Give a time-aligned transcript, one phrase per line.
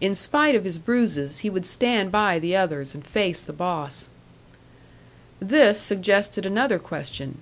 [0.00, 4.08] In spite of his bruises, he would stand by the others, and face the boss.
[5.38, 7.38] This suggested another question.